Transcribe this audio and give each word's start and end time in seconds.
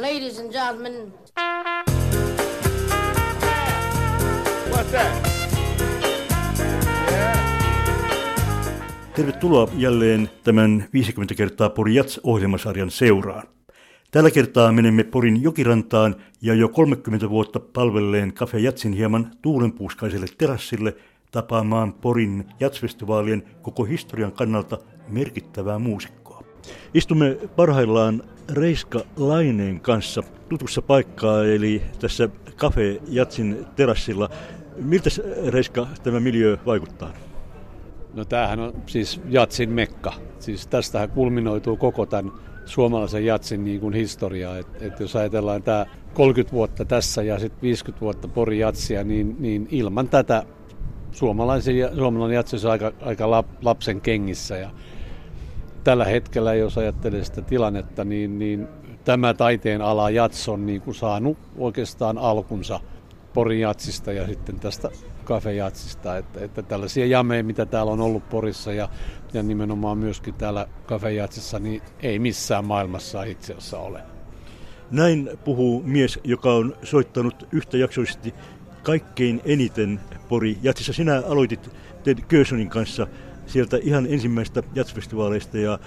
Ladies 0.00 0.38
and 0.38 0.52
gentlemen. 0.52 1.14
What's 4.70 4.90
that? 4.90 5.28
Tervetuloa 9.14 9.68
jälleen 9.76 10.30
tämän 10.44 10.84
50 10.92 11.34
kertaa 11.34 11.70
Pori 11.70 11.94
Jats-ohjelmasarjan 11.94 12.90
seuraan. 12.90 13.48
Tällä 14.10 14.30
kertaa 14.30 14.72
menemme 14.72 15.04
Porin 15.04 15.42
jokirantaan 15.42 16.16
ja 16.42 16.54
jo 16.54 16.68
30 16.68 17.30
vuotta 17.30 17.60
palvelleen 17.60 18.34
Cafe 18.34 18.58
Jatsin 18.58 18.92
hieman 18.92 19.30
tuulenpuuskaiselle 19.42 20.26
terassille 20.38 20.96
tapaamaan 21.30 21.92
Porin 21.92 22.44
jatsfestivaalien 22.60 23.42
koko 23.62 23.84
historian 23.84 24.32
kannalta 24.32 24.78
merkittävää 25.08 25.78
muusikkoa. 25.78 26.25
Istumme 26.94 27.38
parhaillaan 27.56 28.22
Reiska 28.52 29.00
Laineen 29.16 29.80
kanssa 29.80 30.22
tutussa 30.48 30.82
paikkaa, 30.82 31.44
eli 31.44 31.82
tässä 32.00 32.28
Cafe 32.56 33.00
Jatsin 33.08 33.66
terassilla. 33.76 34.30
Miltä 34.76 35.10
Reiska 35.48 35.86
tämä 36.02 36.20
miljö 36.20 36.56
vaikuttaa? 36.66 37.12
No 38.14 38.24
tämähän 38.24 38.60
on 38.60 38.72
siis 38.86 39.20
Jatsin 39.28 39.70
mekka. 39.70 40.12
Siis 40.38 40.66
tästähän 40.66 41.10
kulminoituu 41.10 41.76
koko 41.76 42.06
tämän 42.06 42.32
suomalaisen 42.64 43.26
jatsin 43.26 43.64
niin 43.64 43.80
kuin 43.80 43.94
historiaa. 43.94 44.58
Et, 44.58 44.82
et 44.82 45.00
jos 45.00 45.16
ajatellaan 45.16 45.62
tämä 45.62 45.86
30 46.14 46.52
vuotta 46.52 46.84
tässä 46.84 47.22
ja 47.22 47.38
sitten 47.38 47.62
50 47.62 48.00
vuotta 48.00 48.28
Pori 48.28 48.58
jatsia, 48.58 49.04
niin, 49.04 49.36
niin 49.38 49.68
ilman 49.70 50.08
tätä 50.08 50.42
suomalaisen, 51.12 51.74
suomalainen 51.94 52.34
jatsi 52.34 52.56
on 52.64 52.72
aika, 52.72 52.92
aika 53.00 53.30
lap, 53.30 53.46
lapsen 53.62 54.00
kengissä. 54.00 54.56
Ja 54.56 54.70
tällä 55.86 56.04
hetkellä, 56.04 56.54
jos 56.54 56.78
ajattelee 56.78 57.24
sitä 57.24 57.42
tilannetta, 57.42 58.04
niin, 58.04 58.38
niin 58.38 58.68
tämä 59.04 59.34
taiteen 59.34 59.82
ala 59.82 60.10
jats 60.10 60.48
on 60.48 60.66
niin 60.66 60.80
kuin 60.80 60.94
saanut 60.94 61.38
oikeastaan 61.58 62.18
alkunsa 62.18 62.80
Porin 63.34 63.60
jatsista 63.60 64.12
ja 64.12 64.26
sitten 64.26 64.60
tästä 64.60 64.90
kafejatsista, 65.24 66.16
että, 66.16 66.44
että 66.44 66.62
tällaisia 66.62 67.06
jameja, 67.06 67.44
mitä 67.44 67.66
täällä 67.66 67.92
on 67.92 68.00
ollut 68.00 68.28
Porissa 68.28 68.72
ja, 68.72 68.88
ja 69.32 69.42
nimenomaan 69.42 69.98
myöskin 69.98 70.34
täällä 70.34 70.66
kafejatsissa, 70.86 71.58
niin 71.58 71.82
ei 72.02 72.18
missään 72.18 72.64
maailmassa 72.64 73.22
itse 73.22 73.52
asiassa 73.52 73.78
ole. 73.78 74.02
Näin 74.90 75.30
puhuu 75.44 75.82
mies, 75.82 76.18
joka 76.24 76.52
on 76.52 76.76
soittanut 76.82 77.48
yhtäjaksoisesti 77.52 78.34
kaikkein 78.82 79.40
eniten 79.44 80.00
Pori 80.28 80.58
Jatsissa. 80.62 80.92
Sinä 80.92 81.22
aloitit 81.28 81.70
Ted 82.04 82.18
Kösonin 82.28 82.68
kanssa 82.68 83.06
sieltä 83.46 83.78
ihan 83.82 84.06
ensimmäistä 84.10 84.62
jatsfestivaaleista 84.74 85.58
ja 85.58 85.78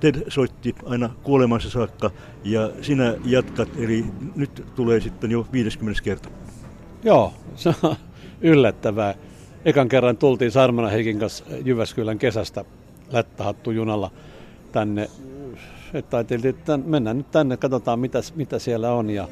Ted 0.00 0.24
soitti 0.28 0.74
aina 0.84 1.10
kuolemansa 1.22 1.70
saakka 1.70 2.10
ja 2.44 2.70
sinä 2.82 3.14
jatkat, 3.24 3.68
eli 3.76 4.04
nyt 4.36 4.64
tulee 4.74 5.00
sitten 5.00 5.30
jo 5.30 5.46
50 5.52 6.02
kerta. 6.02 6.28
Joo, 7.04 7.32
se 7.56 7.74
on 7.82 7.96
yllättävää. 8.40 9.14
Ekan 9.64 9.88
kerran 9.88 10.16
tultiin 10.16 10.50
Sarmana 10.50 10.88
Heikin 10.88 11.18
kanssa 11.18 11.44
Jyväskylän 11.64 12.18
kesästä 12.18 12.64
lättähattujunalla 13.12 14.10
tänne. 14.72 15.10
Että 15.94 16.16
ajateltiin, 16.16 16.54
että 16.54 16.76
mennään 16.76 17.18
nyt 17.18 17.30
tänne, 17.30 17.56
katsotaan 17.56 17.98
mitä, 17.98 18.18
mitä 18.34 18.58
siellä 18.58 18.92
on. 18.92 19.10
Ja, 19.10 19.28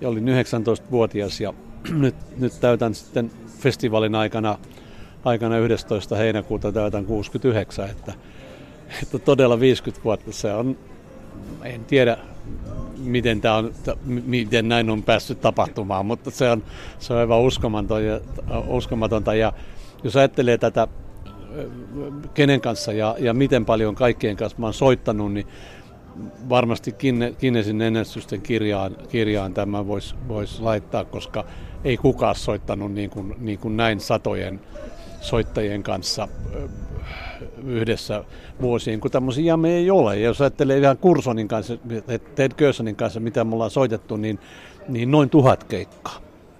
ja 0.00 0.08
olin 0.08 0.24
19-vuotias 0.28 1.40
ja 1.40 1.54
nyt, 1.90 2.14
nyt 2.38 2.52
täytän 2.60 2.94
sitten 2.94 3.30
festivaalin 3.58 4.14
aikana, 4.14 4.58
aikana 5.26 5.58
11. 5.58 6.16
heinäkuuta 6.16 6.72
täytän 6.72 7.04
69, 7.04 7.90
että, 7.90 8.12
että 9.02 9.18
todella 9.18 9.60
50 9.60 10.04
vuotta 10.04 10.32
se 10.32 10.54
on, 10.54 10.78
en 11.64 11.84
tiedä 11.84 12.16
miten, 12.98 13.40
tämä 13.40 13.56
on, 13.56 13.72
miten 14.06 14.68
näin 14.68 14.90
on 14.90 15.02
päässyt 15.02 15.40
tapahtumaan, 15.40 16.06
mutta 16.06 16.30
se 16.30 16.50
on, 16.50 16.62
se 16.98 17.12
on 17.12 17.18
aivan 17.18 17.40
uskomatonta 17.40 18.00
ja, 18.00 18.20
uskomatonta. 18.66 19.34
Ja 19.34 19.52
jos 20.04 20.16
ajattelee 20.16 20.58
tätä, 20.58 20.88
kenen 22.34 22.60
kanssa 22.60 22.92
ja, 22.92 23.16
ja 23.18 23.34
miten 23.34 23.64
paljon 23.64 23.94
kaikkien 23.94 24.36
kanssa 24.36 24.58
mä 24.58 24.66
oon 24.66 24.74
soittanut, 24.74 25.32
niin 25.32 25.46
varmasti 26.48 26.94
Kinesin 27.38 27.82
ennätysten 27.82 28.42
kirjaan, 28.42 28.96
kirjaan 29.08 29.54
tämä 29.54 29.86
voisi 29.86 30.14
vois 30.28 30.60
laittaa, 30.60 31.04
koska 31.04 31.44
ei 31.84 31.96
kukaan 31.96 32.34
soittanut 32.34 32.92
niin 32.92 33.10
kuin, 33.10 33.34
niin 33.38 33.58
kuin 33.58 33.76
näin 33.76 34.00
satojen 34.00 34.60
soittajien 35.26 35.82
kanssa 35.82 36.28
yhdessä 37.64 38.24
vuosiin, 38.60 39.00
kun 39.00 39.10
tämmöisiä 39.10 39.44
jameja 39.44 39.76
ei 39.76 39.90
ole. 39.90 40.16
Ja 40.16 40.24
jos 40.24 40.40
ajattelee 40.40 40.78
ihan 40.78 40.98
Kursonin 40.98 41.48
kanssa, 41.48 41.78
Ted 42.34 42.52
Kösonin 42.56 42.96
kanssa, 42.96 43.20
mitä 43.20 43.44
me 43.44 43.54
ollaan 43.54 43.70
soitettu, 43.70 44.16
niin, 44.16 44.38
niin 44.88 45.10
noin 45.10 45.30
tuhat 45.30 45.64
keikkaa. 45.64 46.18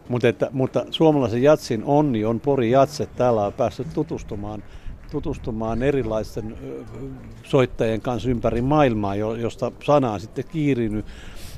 Mutta, 0.08 0.28
että, 0.28 0.48
mutta 0.52 0.84
suomalaisen 0.90 1.42
jatsin 1.42 1.84
onni 1.84 2.24
on 2.24 2.40
Pori 2.40 2.70
Jatse. 2.70 3.06
Täällä 3.06 3.46
on 3.46 3.52
päässyt 3.52 3.86
tutustumaan, 3.94 4.62
tutustumaan 5.10 5.82
erilaisten 5.82 6.56
soittajien 7.42 8.00
kanssa 8.00 8.30
ympäri 8.30 8.62
maailmaa, 8.62 9.14
josta 9.16 9.72
sana 9.84 10.12
on 10.12 10.20
sitten 10.20 10.44
kiirinyt 10.52 11.04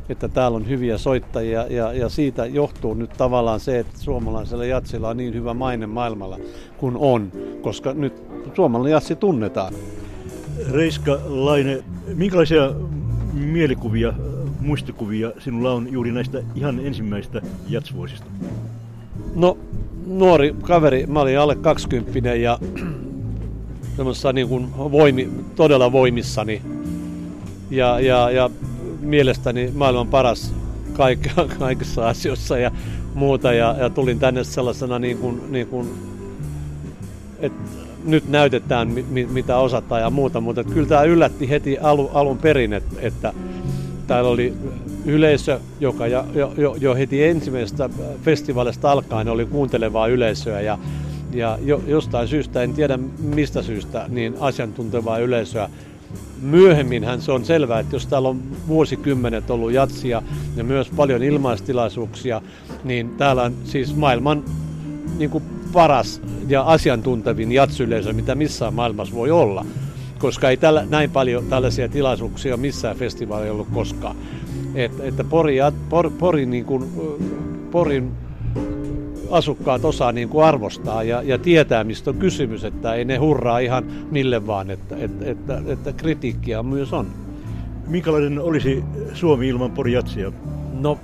että 0.09 0.29
täällä 0.29 0.57
on 0.57 0.69
hyviä 0.69 0.99
soittajia 0.99 1.67
ja, 1.71 1.93
ja 1.93 2.09
siitä 2.09 2.47
johtuu 2.47 2.95
nyt 2.95 3.11
tavallaan 3.11 3.61
se, 3.61 3.79
että 3.79 3.99
suomalaisella 3.99 4.65
jatsilla 4.65 5.09
on 5.09 5.17
niin 5.17 5.35
hyvä 5.35 5.55
maine 5.55 5.87
maailmalla 5.87 6.39
kuin 6.77 6.97
on, 6.97 7.33
koska 7.63 7.95
nyt 7.95 8.23
suomalainen 8.55 8.93
jatsi 8.93 9.17
tunnetaan. 9.17 9.73
Reiska 10.71 11.19
Laine, 11.27 11.85
minkälaisia 12.15 12.73
mielikuvia, 13.33 14.13
muistikuvia 14.61 15.33
sinulla 15.39 15.73
on 15.73 15.93
juuri 15.93 16.13
näistä 16.13 16.43
ihan 16.55 16.81
ensimmäistä 16.87 17.43
jatsvuosista? 17.69 18.27
No 19.35 19.59
nuori 20.07 20.55
kaveri, 20.63 21.07
mä 21.07 21.21
olin 21.21 21.39
alle 21.39 21.57
20 21.57 22.35
ja 22.35 22.59
semmoisessa 23.97 24.33
niin 24.33 24.49
kuin 24.49 24.69
voimi, 24.77 25.29
todella 25.57 25.93
voimissani. 25.93 26.63
Ja, 27.71 28.01
ja, 28.01 28.31
ja 28.31 28.51
mielestäni 29.09 29.73
maailman 29.75 30.09
paras 30.09 30.55
kaik, 30.93 31.29
kaikissa 31.59 32.09
asioissa 32.09 32.59
ja 32.59 32.71
muuta. 33.15 33.53
Ja, 33.53 33.77
ja 33.79 33.91
tulin 33.91 34.19
tänne 34.19 34.45
sellaisena 34.45 34.99
niin 34.99 35.19
kuin, 35.19 35.43
niin 35.53 35.67
kuin 35.67 35.89
että 37.41 37.89
nyt 38.05 38.29
näytetään 38.29 38.89
mi, 38.89 39.27
mitä 39.27 39.59
osataan 39.59 40.01
ja 40.01 40.11
muuta, 40.11 40.41
mutta 40.41 40.65
kyllä 40.65 40.89
tämä 40.89 41.03
yllätti 41.03 41.51
heti 41.51 41.79
alu, 41.79 42.11
alun 42.15 42.39
perin, 42.39 42.73
että, 42.73 42.97
että 43.01 43.33
täällä 44.07 44.31
oli 44.31 44.55
yleisö, 45.07 45.61
joka 45.81 46.07
jo, 46.07 46.25
jo, 46.57 46.77
jo 46.81 46.95
heti 46.95 47.25
ensimmäisestä 47.25 47.91
festivaalista 48.23 48.91
alkaen 48.91 49.29
oli 49.29 49.47
kuuntelevaa 49.47 50.07
yleisöä 50.07 50.61
ja, 50.61 50.79
ja 51.33 51.59
jo, 51.63 51.83
jostain 51.87 52.29
syystä, 52.29 52.63
en 52.63 52.73
tiedä 52.73 52.99
mistä 53.19 53.63
syystä, 53.63 54.07
niin 54.09 54.35
asiantuntevaa 54.41 55.19
yleisöä 55.19 55.71
myöhemminhän 56.43 57.23
se 57.23 57.33
on 57.33 57.45
selvää, 57.45 57.81
että 57.81 57.97
jos 57.97 58.07
täällä 58.07 58.29
on 58.29 58.43
vuosikymmenet 58.69 59.51
ollut 59.51 59.73
jatsia 59.73 60.23
ja 60.57 60.65
myös 60.65 60.91
paljon 60.97 61.23
ilmaistilaisuuksia, 61.23 62.43
niin 62.85 63.11
täällä 63.11 63.43
on 63.43 63.55
siis 63.65 63.97
maailman 63.97 64.45
niin 65.19 65.31
kuin 65.31 65.45
paras 65.73 66.21
ja 66.49 66.63
asiantuntevin 66.63 67.53
jatsyleisö, 67.53 68.13
mitä 68.13 68.35
missään 68.35 68.75
maailmassa 68.75 69.15
voi 69.15 69.31
olla. 69.31 69.67
Koska 70.19 70.51
ei 70.51 70.57
tällä, 70.57 70.87
näin 70.91 71.11
paljon 71.11 71.45
tällaisia 71.45 71.89
tilaisuuksia 71.89 72.57
missään 72.57 72.97
festivaalilla 72.97 73.53
ollut 73.53 73.69
koskaan. 73.75 74.17
Et, 74.75 74.93
että 75.01 75.25
Pori, 75.25 75.57
Por, 75.89 76.11
Pori, 76.11 76.47
niin 76.47 76.65
kuin, 76.65 76.85
Porin 77.71 78.13
asukkaat 79.31 79.85
osaa 79.85 80.13
niin 80.13 80.29
kuin 80.29 80.45
arvostaa 80.45 81.03
ja, 81.03 81.23
ja 81.23 81.39
tietää, 81.39 81.85
mistä 81.85 82.11
on 82.11 82.17
kysymys, 82.17 82.65
että 82.65 82.95
ei 82.95 83.05
ne 83.05 83.17
hurraa 83.17 83.59
ihan 83.59 83.85
mille 84.11 84.47
vaan, 84.47 84.71
että, 84.71 84.97
että, 84.97 85.27
että, 85.31 85.63
että 85.67 85.93
kritiikkiä 85.93 86.63
myös 86.63 86.93
on. 86.93 87.07
Minkälainen 87.87 88.39
olisi 88.39 88.85
Suomi 89.15 89.49
ilman 89.49 89.71
Pori 89.71 89.93
Jatsia? 89.93 90.33
No, 90.81 90.99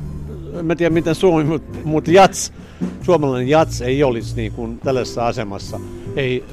en 0.71 0.77
tiedä 0.77 0.95
miten 0.95 1.15
Suomi, 1.15 1.45
mutta, 1.45 1.79
mutta 1.85 2.11
jats, 2.11 2.53
suomalainen 3.03 3.49
jats 3.49 3.81
ei 3.81 4.03
olisi 4.03 4.37
niin 4.37 4.53
kuin 4.53 4.79
tällaisessa 4.79 5.27
asemassa. 5.27 5.81
Ei, 6.17 6.45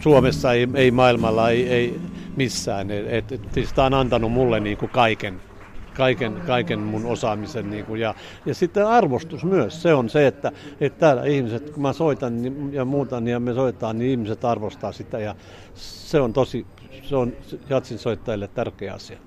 Suomessa, 0.00 0.52
ei, 0.52 0.68
ei 0.74 0.90
maailmalla, 0.90 1.50
ei, 1.50 1.68
ei 1.68 2.00
missään. 2.36 2.90
Et, 2.90 3.32
et, 3.32 3.40
siis 3.52 3.72
tämä 3.72 3.86
on 3.86 3.94
antanut 3.94 4.32
mulle 4.32 4.60
niin 4.60 4.76
kuin 4.76 4.90
kaiken 4.90 5.40
kaiken, 5.98 6.42
kaiken 6.46 6.80
mun 6.80 7.06
osaamisen. 7.06 7.70
Niin 7.70 7.84
kuin, 7.84 8.00
ja, 8.00 8.14
ja 8.46 8.54
sitten 8.54 8.86
arvostus 8.86 9.44
myös. 9.44 9.82
Se 9.82 9.94
on 9.94 10.08
se, 10.10 10.26
että, 10.26 10.52
että 10.80 10.98
täällä 10.98 11.24
ihmiset, 11.24 11.70
kun 11.70 11.82
mä 11.82 11.92
soitan 11.92 12.42
niin, 12.42 12.74
ja 12.74 12.84
muuta, 12.84 13.20
niin 13.20 13.32
ja 13.32 13.40
me 13.40 13.54
soitetaan, 13.54 13.98
niin 13.98 14.10
ihmiset 14.10 14.44
arvostaa 14.44 14.92
sitä. 14.92 15.18
Ja 15.18 15.34
se 15.74 16.20
on 16.20 16.32
tosi, 16.32 16.66
se 17.02 17.16
on 17.16 17.32
jatsin 17.68 17.98
soittajille 17.98 18.48
tärkeä 18.48 18.94
asia. 18.94 19.18